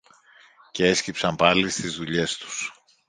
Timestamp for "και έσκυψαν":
0.71-1.35